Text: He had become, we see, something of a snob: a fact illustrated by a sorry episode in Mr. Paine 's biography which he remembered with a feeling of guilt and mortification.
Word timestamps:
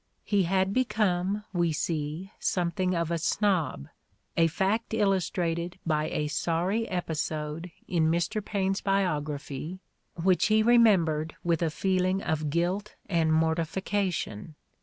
He 0.23 0.45
had 0.45 0.73
become, 0.73 1.43
we 1.53 1.71
see, 1.71 2.31
something 2.39 2.95
of 2.95 3.11
a 3.11 3.19
snob: 3.19 3.87
a 4.35 4.47
fact 4.47 4.95
illustrated 4.95 5.77
by 5.85 6.09
a 6.09 6.27
sorry 6.27 6.89
episode 6.89 7.69
in 7.87 8.09
Mr. 8.09 8.43
Paine 8.43 8.73
's 8.73 8.81
biography 8.81 9.79
which 10.15 10.47
he 10.47 10.63
remembered 10.63 11.35
with 11.43 11.61
a 11.61 11.69
feeling 11.69 12.19
of 12.19 12.49
guilt 12.49 12.95
and 13.09 13.31
mortification. 13.31 14.55